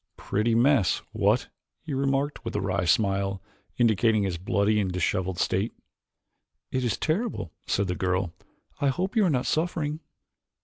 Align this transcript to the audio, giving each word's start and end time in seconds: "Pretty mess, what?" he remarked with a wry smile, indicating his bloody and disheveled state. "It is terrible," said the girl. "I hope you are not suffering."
"Pretty 0.17 0.55
mess, 0.55 1.03
what?" 1.11 1.49
he 1.83 1.93
remarked 1.93 2.43
with 2.43 2.55
a 2.55 2.59
wry 2.59 2.85
smile, 2.85 3.39
indicating 3.77 4.23
his 4.23 4.39
bloody 4.39 4.79
and 4.79 4.91
disheveled 4.91 5.37
state. 5.37 5.73
"It 6.71 6.83
is 6.83 6.97
terrible," 6.97 7.51
said 7.67 7.85
the 7.85 7.93
girl. 7.93 8.33
"I 8.79 8.87
hope 8.87 9.15
you 9.15 9.23
are 9.25 9.29
not 9.29 9.45
suffering." 9.45 9.99